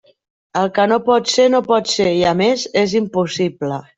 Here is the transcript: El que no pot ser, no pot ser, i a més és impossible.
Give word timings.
El 0.61 0.69
que 0.77 0.85
no 0.91 0.97
pot 1.09 1.29
ser, 1.33 1.45
no 1.55 1.61
pot 1.69 1.93
ser, 1.93 2.09
i 2.21 2.25
a 2.31 2.33
més 2.41 2.65
és 2.85 2.99
impossible. 3.05 3.81